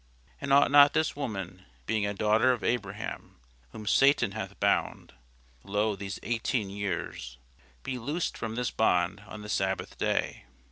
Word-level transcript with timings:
And 0.41 0.51
ought 0.51 0.71
not 0.71 0.93
this 0.95 1.15
woman, 1.15 1.63
being 1.85 2.07
a 2.07 2.13
daughter 2.15 2.51
of 2.53 2.63
Abraham, 2.63 3.35
whom 3.71 3.85
Satan 3.85 4.31
hath 4.31 4.59
bound, 4.59 5.13
lo, 5.63 5.95
these 5.95 6.19
eighteen 6.23 6.71
years, 6.71 7.37
be 7.83 7.99
loosed 7.99 8.35
from 8.35 8.55
this 8.55 8.71
bond 8.71 9.19
on 9.27 9.43
the 9.43 9.47
sabbath 9.47 9.99
day? 9.99 10.45